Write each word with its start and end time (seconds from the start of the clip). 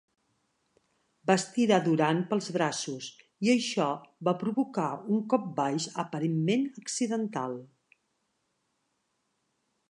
Va 1.29 1.33
estirar 1.39 1.77
Duran 1.87 2.23
pels 2.31 2.47
braços 2.55 3.09
i 3.47 3.51
això 3.55 3.89
va 4.29 4.33
provocar 4.45 4.87
un 5.17 5.21
cop 5.35 5.47
baix 5.61 5.87
aparentment 6.05 6.65
accidental. 6.85 7.55